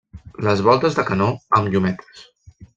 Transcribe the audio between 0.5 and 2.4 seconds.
voltes de canó amb llunetes.